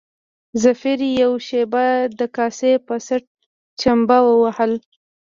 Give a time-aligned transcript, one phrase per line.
[0.63, 1.85] ظفر يوه شېبه
[2.19, 3.23] د کاسې په څټ
[3.81, 4.79] چمبه ووهله.